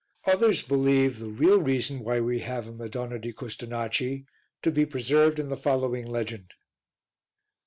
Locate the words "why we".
1.99-2.39